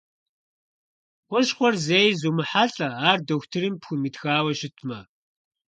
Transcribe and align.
Хущхъуэ 1.27 1.69
зэи 1.85 2.09
зумыхьэлӀэ, 2.19 2.87
ар 3.09 3.19
дохутырым 3.27 3.75
пхуимытхауэ 3.81 4.51
щытмэ. 4.59 4.99